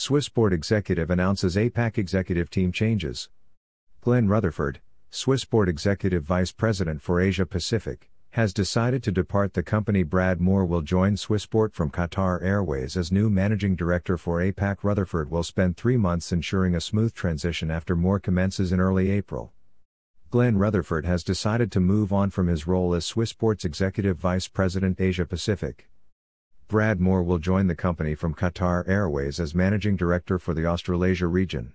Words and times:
Swissport 0.00 0.50
executive 0.50 1.10
announces 1.10 1.56
APAC 1.56 1.98
executive 1.98 2.48
team 2.48 2.72
changes. 2.72 3.28
Glenn 4.00 4.28
Rutherford, 4.28 4.80
Swissport 5.12 5.68
executive 5.68 6.24
vice 6.24 6.52
president 6.52 7.02
for 7.02 7.20
Asia 7.20 7.44
Pacific, 7.44 8.10
has 8.30 8.54
decided 8.54 9.02
to 9.02 9.12
depart 9.12 9.52
the 9.52 9.62
company. 9.62 10.02
Brad 10.02 10.40
Moore 10.40 10.64
will 10.64 10.80
join 10.80 11.16
Swissport 11.16 11.74
from 11.74 11.90
Qatar 11.90 12.42
Airways 12.42 12.96
as 12.96 13.12
new 13.12 13.28
managing 13.28 13.76
director 13.76 14.16
for 14.16 14.40
APAC. 14.40 14.78
Rutherford 14.82 15.30
will 15.30 15.42
spend 15.42 15.76
three 15.76 15.98
months 15.98 16.32
ensuring 16.32 16.74
a 16.74 16.80
smooth 16.80 17.12
transition 17.12 17.70
after 17.70 17.94
Moore 17.94 18.18
commences 18.18 18.72
in 18.72 18.80
early 18.80 19.10
April. 19.10 19.52
Glenn 20.30 20.56
Rutherford 20.56 21.04
has 21.04 21.22
decided 21.22 21.70
to 21.72 21.78
move 21.78 22.10
on 22.10 22.30
from 22.30 22.46
his 22.46 22.66
role 22.66 22.94
as 22.94 23.04
Swissport's 23.04 23.66
executive 23.66 24.16
vice 24.16 24.48
president 24.48 24.98
Asia 24.98 25.26
Pacific. 25.26 25.89
Brad 26.70 27.00
Moore 27.00 27.24
will 27.24 27.40
join 27.40 27.66
the 27.66 27.74
company 27.74 28.14
from 28.14 28.32
Qatar 28.32 28.88
Airways 28.88 29.40
as 29.40 29.56
managing 29.56 29.96
director 29.96 30.38
for 30.38 30.54
the 30.54 30.66
Australasia 30.66 31.26
region. 31.26 31.72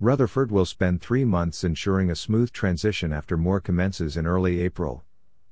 Rutherford 0.00 0.50
will 0.50 0.64
spend 0.64 1.00
three 1.00 1.24
months 1.24 1.62
ensuring 1.62 2.10
a 2.10 2.16
smooth 2.16 2.50
transition 2.50 3.12
after 3.12 3.36
Moore 3.36 3.60
commences 3.60 4.16
in 4.16 4.26
early 4.26 4.62
April 4.62 5.04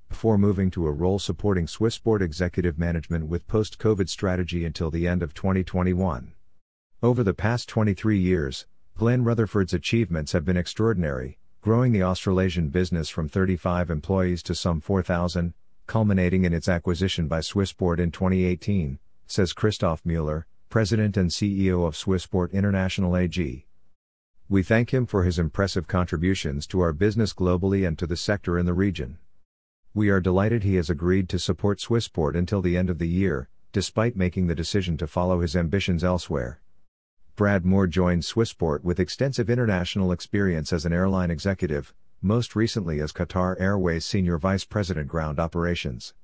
before 0.08 0.36
moving 0.36 0.72
to 0.72 0.88
a 0.88 0.90
role 0.90 1.20
supporting 1.20 1.66
Swissport 1.66 2.20
executive 2.20 2.80
management 2.80 3.28
with 3.28 3.46
post 3.46 3.78
COVID 3.78 4.08
strategy 4.08 4.64
until 4.64 4.90
the 4.90 5.06
end 5.06 5.22
of 5.22 5.34
2021. 5.34 6.32
Over 7.00 7.22
the 7.22 7.34
past 7.34 7.68
23 7.68 8.18
years, 8.18 8.66
Glenn 8.96 9.22
Rutherford's 9.22 9.72
achievements 9.72 10.32
have 10.32 10.44
been 10.44 10.56
extraordinary, 10.56 11.38
growing 11.60 11.92
the 11.92 12.02
Australasian 12.02 12.70
business 12.70 13.08
from 13.08 13.28
35 13.28 13.88
employees 13.88 14.42
to 14.42 14.56
some 14.56 14.80
4,000, 14.80 15.54
culminating 15.88 16.45
in 16.45 16.52
its 16.52 16.69
acquisition 16.69 17.27
by 17.27 17.41
Swissport 17.41 17.98
in 17.98 18.12
2018, 18.12 19.01
says 19.27 19.52
Christoph 19.52 20.05
Mueller, 20.05 20.47
President 20.69 21.16
and 21.16 21.30
CEO 21.30 21.84
of 21.84 21.97
Swissport 21.97 22.52
International 22.52 23.16
AG. 23.16 23.66
We 24.51 24.62
thank 24.62 24.95
him 24.95 25.06
for 25.06 25.24
his 25.24 25.38
impressive 25.38 25.89
contributions 25.89 26.67
to 26.69 26.80
our 26.80 26.92
business 26.92 27.33
globally 27.33 27.89
and 27.89 27.98
to 27.98 28.06
the 28.06 28.17
sector 28.17 28.58
in 28.58 28.67
the 28.67 28.75
region. 28.75 29.19
We 29.95 30.11
are 30.11 30.20
delighted 30.20 30.62
he 30.62 30.77
has 30.77 30.91
agreed 30.91 31.28
to 31.30 31.39
support 31.39 31.80
Swissport 31.80 32.36
until 32.36 32.62
the 32.62 32.77
end 32.77 32.91
of 32.91 32.98
the 32.98 33.08
year, 33.08 33.48
despite 33.73 34.14
making 34.14 34.47
the 34.47 34.55
decision 34.55 34.97
to 34.98 35.06
follow 35.06 35.41
his 35.41 35.56
ambitions 35.56 36.05
elsewhere. 36.05 36.61
Brad 37.34 37.64
Moore 37.64 37.86
joined 37.86 38.23
Swissport 38.23 38.84
with 38.84 39.00
extensive 39.00 39.48
international 39.48 40.12
experience 40.12 40.73
as 40.73 40.84
an 40.84 40.92
airline 40.92 41.30
executive, 41.30 41.95
most 42.20 42.56
recently 42.56 43.00
as 43.00 43.12
Qatar 43.12 43.61
Airways 43.61 44.05
Senior 44.05 44.38
Vice 44.38 44.64
President 44.64 45.06
Ground 45.06 45.38
Operations. 45.38 46.14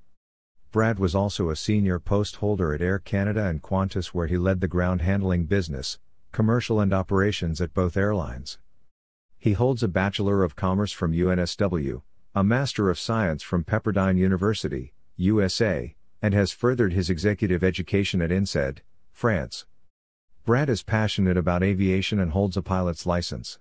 Brad 0.73 0.99
was 0.99 1.15
also 1.15 1.51
a 1.51 1.57
senior 1.57 2.01
post 2.01 2.37
holder 2.37 2.75
at 2.75 2.83
Air 2.83 2.99
Canada 2.99 3.45
and 3.47 3.63
Qantas, 3.63 4.09
where 4.09 4.27
he 4.27 4.37
led 4.37 4.61
the 4.61 4.67
ground 4.67 5.03
handling 5.03 5.45
business, 5.45 6.01
commercial, 6.33 6.81
and 6.81 6.93
operations 6.93 7.61
at 7.61 7.75
both 7.75 7.97
airlines. 7.97 8.59
He 9.39 9.53
holds 9.53 9.85
a 9.85 9.89
Bachelor 9.89 10.43
of 10.43 10.57
Commerce 10.57 10.91
from 10.91 11.13
UNSW, 11.13 12.03
a 12.35 12.43
Master 12.43 12.91
of 12.91 12.99
Science 12.99 13.45
from 13.45 13.63
Pepperdine 13.63 14.17
University, 14.19 14.95
USA, 15.17 15.95
and 16.21 16.35
has 16.35 16.51
furthered 16.51 16.93
his 16.93 17.09
executive 17.09 17.63
education 17.63 18.21
at 18.21 18.33
INSEAD, 18.33 18.79
France. 19.13 19.67
Brad 20.45 20.69
is 20.69 20.83
passionate 20.83 21.37
about 21.37 21.63
aviation 21.63 22.19
and 22.19 22.33
holds 22.33 22.57
a 22.57 22.63
pilot's 22.63 23.07
license. 23.07 23.61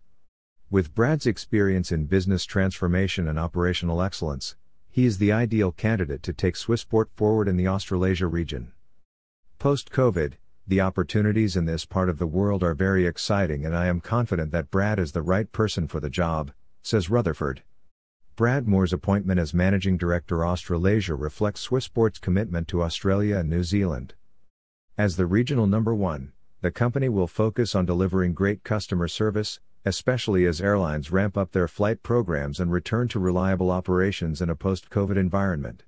With 0.73 0.95
Brad's 0.95 1.27
experience 1.27 1.91
in 1.91 2.05
business 2.05 2.45
transformation 2.45 3.27
and 3.27 3.37
operational 3.37 4.01
excellence, 4.01 4.55
he 4.89 5.05
is 5.05 5.19
the 5.19 5.31
ideal 5.31 5.71
candidate 5.71 6.23
to 6.23 6.33
take 6.33 6.55
Swissport 6.55 7.11
forward 7.13 7.47
in 7.47 7.57
the 7.57 7.67
Australasia 7.67 8.25
region. 8.25 8.71
Post 9.59 9.91
COVID, 9.91 10.33
the 10.65 10.81
opportunities 10.81 11.55
in 11.55 11.65
this 11.65 11.85
part 11.85 12.09
of 12.09 12.17
the 12.17 12.25
world 12.25 12.63
are 12.63 12.73
very 12.73 13.05
exciting, 13.05 13.67
and 13.67 13.77
I 13.77 13.85
am 13.85 14.01
confident 14.01 14.51
that 14.53 14.71
Brad 14.71 14.97
is 14.97 15.11
the 15.11 15.21
right 15.21 15.51
person 15.51 15.87
for 15.87 15.99
the 15.99 16.09
job, 16.09 16.51
says 16.81 17.07
Rutherford. 17.07 17.61
Brad 18.35 18.67
Moore's 18.67 18.93
appointment 18.93 19.39
as 19.39 19.53
Managing 19.53 19.95
Director 19.95 20.43
Australasia 20.43 21.13
reflects 21.13 21.67
Swissport's 21.67 22.17
commitment 22.17 22.67
to 22.69 22.81
Australia 22.81 23.37
and 23.37 23.47
New 23.47 23.63
Zealand. 23.63 24.15
As 24.97 25.17
the 25.17 25.27
regional 25.27 25.67
number 25.67 25.93
one, 25.93 26.31
the 26.61 26.71
company 26.71 27.09
will 27.09 27.27
focus 27.27 27.75
on 27.75 27.85
delivering 27.85 28.33
great 28.33 28.63
customer 28.63 29.07
service, 29.07 29.59
especially 29.85 30.45
as 30.45 30.61
airlines 30.61 31.11
ramp 31.11 31.37
up 31.37 31.51
their 31.51 31.67
flight 31.67 32.03
programs 32.03 32.59
and 32.59 32.71
return 32.71 33.07
to 33.09 33.19
reliable 33.19 33.69
operations 33.69 34.41
in 34.41 34.49
a 34.49 34.55
post 34.55 34.89
COVID 34.89 35.17
environment. 35.17 35.83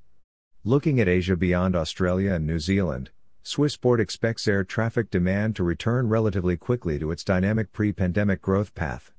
Looking 0.63 0.99
at 0.99 1.07
Asia 1.07 1.35
beyond 1.35 1.75
Australia 1.75 2.33
and 2.33 2.45
New 2.45 2.59
Zealand, 2.59 3.11
Swissport 3.43 3.99
expects 3.99 4.47
air 4.47 4.63
traffic 4.63 5.11
demand 5.11 5.55
to 5.55 5.63
return 5.63 6.09
relatively 6.09 6.57
quickly 6.57 6.97
to 6.97 7.11
its 7.11 7.23
dynamic 7.23 7.71
pre 7.71 7.93
pandemic 7.93 8.41
growth 8.41 8.73
path. 8.73 9.11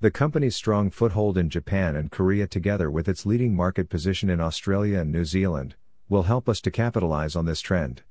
The 0.00 0.10
company's 0.10 0.56
strong 0.56 0.90
foothold 0.90 1.38
in 1.38 1.48
Japan 1.48 1.94
and 1.94 2.10
Korea, 2.10 2.46
together 2.46 2.90
with 2.90 3.08
its 3.08 3.24
leading 3.24 3.54
market 3.54 3.88
position 3.88 4.28
in 4.28 4.40
Australia 4.40 4.98
and 4.98 5.12
New 5.12 5.24
Zealand, 5.24 5.76
will 6.08 6.24
help 6.24 6.48
us 6.48 6.60
to 6.62 6.70
capitalize 6.70 7.36
on 7.36 7.46
this 7.46 7.60
trend. 7.60 8.02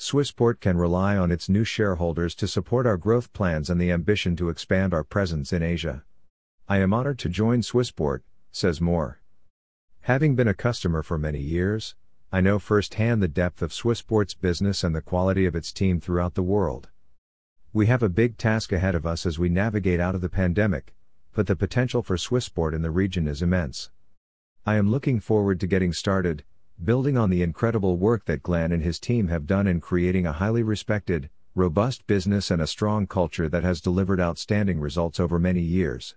Swissport 0.00 0.60
can 0.60 0.78
rely 0.78 1.18
on 1.18 1.30
its 1.30 1.50
new 1.50 1.62
shareholders 1.62 2.34
to 2.36 2.48
support 2.48 2.86
our 2.86 2.96
growth 2.96 3.34
plans 3.34 3.68
and 3.68 3.78
the 3.78 3.92
ambition 3.92 4.34
to 4.36 4.48
expand 4.48 4.94
our 4.94 5.04
presence 5.04 5.52
in 5.52 5.62
Asia. 5.62 6.04
I 6.66 6.78
am 6.78 6.94
honored 6.94 7.18
to 7.18 7.28
join 7.28 7.60
Swissport, 7.60 8.20
says 8.50 8.80
Moore. 8.80 9.20
Having 10.00 10.36
been 10.36 10.48
a 10.48 10.54
customer 10.54 11.02
for 11.02 11.18
many 11.18 11.38
years, 11.38 11.96
I 12.32 12.40
know 12.40 12.58
firsthand 12.58 13.22
the 13.22 13.28
depth 13.28 13.60
of 13.60 13.74
Swissport's 13.74 14.32
business 14.32 14.82
and 14.82 14.96
the 14.96 15.02
quality 15.02 15.44
of 15.44 15.54
its 15.54 15.70
team 15.70 16.00
throughout 16.00 16.32
the 16.32 16.42
world. 16.42 16.88
We 17.74 17.84
have 17.88 18.02
a 18.02 18.08
big 18.08 18.38
task 18.38 18.72
ahead 18.72 18.94
of 18.94 19.04
us 19.04 19.26
as 19.26 19.38
we 19.38 19.50
navigate 19.50 20.00
out 20.00 20.14
of 20.14 20.22
the 20.22 20.30
pandemic, 20.30 20.94
but 21.34 21.46
the 21.46 21.56
potential 21.56 22.02
for 22.02 22.16
Swissport 22.16 22.72
in 22.72 22.80
the 22.80 22.90
region 22.90 23.28
is 23.28 23.42
immense. 23.42 23.90
I 24.64 24.76
am 24.76 24.90
looking 24.90 25.20
forward 25.20 25.60
to 25.60 25.66
getting 25.66 25.92
started, 25.92 26.42
building 26.82 27.18
on 27.18 27.28
the 27.28 27.42
incredible 27.42 27.98
work 27.98 28.24
that 28.24 28.42
Glenn 28.42 28.72
and 28.72 28.82
his 28.82 28.98
team 28.98 29.28
have 29.28 29.46
done 29.46 29.66
in 29.66 29.80
creating 29.80 30.26
a 30.26 30.32
highly 30.32 30.62
respected, 30.62 31.28
robust 31.54 32.06
business 32.06 32.50
and 32.50 32.62
a 32.62 32.66
strong 32.66 33.06
culture 33.06 33.50
that 33.50 33.62
has 33.62 33.82
delivered 33.82 34.18
outstanding 34.18 34.80
results 34.80 35.20
over 35.20 35.38
many 35.38 35.60
years. 35.60 36.14